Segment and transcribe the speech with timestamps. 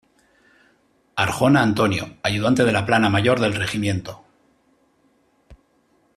[1.15, 4.23] Arjona, Antonio, Ayudante de la Plana Mayor del Regimiento.